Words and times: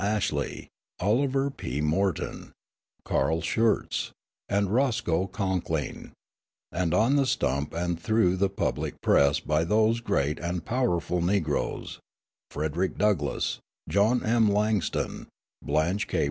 Ashley, 0.03 0.67
Oliver 0.99 1.51
P. 1.51 1.79
Morton, 1.79 2.53
Carl 3.05 3.39
Schurz, 3.39 4.09
and 4.49 4.73
Roscoe 4.73 5.27
Conkling, 5.27 6.11
and 6.71 6.91
on 6.91 7.17
the 7.17 7.27
stump 7.27 7.71
and 7.75 8.01
through 8.01 8.35
the 8.35 8.49
public 8.49 8.99
press 9.03 9.39
by 9.39 9.63
those 9.63 9.99
great 10.01 10.39
and 10.39 10.65
powerful 10.65 11.21
Negroes, 11.21 11.99
Frederick 12.49 12.97
Douglass, 12.97 13.59
John 13.87 14.25
M. 14.25 14.51
Langston, 14.51 15.27
Blanche 15.61 16.07
K. 16.07 16.19